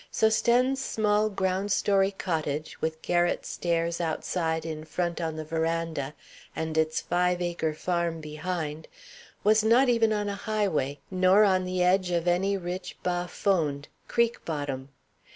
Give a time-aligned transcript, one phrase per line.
[0.11, 6.15] Sosthène's small ground story cottage, with garret stairs outside in front on the veranda
[6.55, 8.87] and its five acre farm behind,
[9.43, 13.89] was not even on a highway nor on the edge of any rich bas fond,
[14.07, 14.89] creek bottom.